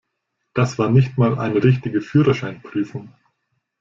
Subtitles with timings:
[0.55, 3.13] Das war nicht mal eine richtige Führerscheinprüfung.